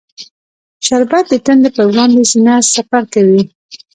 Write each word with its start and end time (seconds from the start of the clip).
شربت 0.85 1.25
د 1.29 1.33
تندې 1.45 1.69
پر 1.75 1.83
وړاندې 1.89 2.21
سینه 2.31 2.55
سپر 2.73 3.03
کوي 3.13 3.41